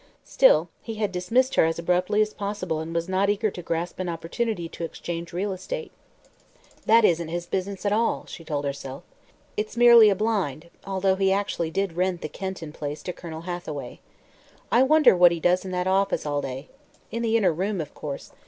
Still, 0.25 0.67
he 0.81 0.95
had 0.95 1.11
dismissed 1.11 1.53
her 1.53 1.65
as 1.65 1.77
abruptly 1.77 2.23
as 2.23 2.33
possible 2.33 2.79
and 2.79 2.91
was 2.91 3.07
not 3.07 3.29
eager 3.29 3.51
to 3.51 3.61
grasp 3.61 3.99
an 3.99 4.09
opportunity 4.09 4.67
to 4.67 4.83
exchange 4.83 5.31
real 5.31 5.53
estate. 5.53 5.91
"That 6.87 7.05
isn't 7.05 7.27
his 7.27 7.45
business 7.45 7.85
at 7.85 7.91
all," 7.93 8.25
she 8.25 8.43
told 8.43 8.65
herself. 8.65 9.03
"It's 9.55 9.77
merely 9.77 10.09
a 10.09 10.15
blind, 10.15 10.71
although 10.87 11.17
he 11.17 11.31
actually 11.31 11.69
did 11.69 11.93
rent 11.93 12.21
the 12.21 12.29
Kenton 12.29 12.71
Place 12.73 13.03
to 13.03 13.13
Colonel 13.13 13.41
Hathaway...I 13.41 14.81
wonder 14.81 15.15
what 15.15 15.31
he 15.31 15.39
does 15.39 15.65
in 15.65 15.69
that 15.73 15.85
office 15.85 16.25
all 16.25 16.41
day. 16.41 16.69
In 17.11 17.21
the 17.21 17.37
inner 17.37 17.53
room, 17.53 17.79
of 17.79 17.93
course. 17.93 18.31